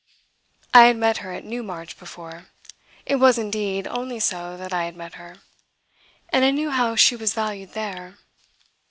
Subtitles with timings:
[0.73, 2.47] I had met her at Newmarch before
[3.05, 5.37] it was indeed only so that I had met her
[6.29, 8.17] and I knew how she was valued there.